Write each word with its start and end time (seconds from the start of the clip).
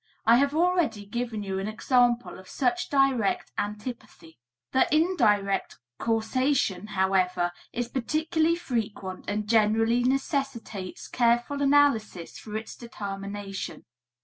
I 0.25 0.37
have 0.37 0.55
already 0.55 1.05
given 1.05 1.43
you 1.43 1.59
an 1.59 1.67
example 1.67 2.39
of 2.39 2.47
such 2.47 2.89
direct 2.89 3.51
antipathy. 3.55 4.39
The 4.71 4.87
indirect 4.91 5.77
causation, 5.99 6.87
however, 6.97 7.51
is 7.71 7.87
particularly 7.87 8.55
frequent 8.55 9.25
and 9.29 9.47
generally 9.47 10.03
necessitates 10.03 11.07
careful 11.07 11.61
analysis 11.61 12.39
for 12.39 12.57
its 12.57 12.75
determination. 12.75 13.85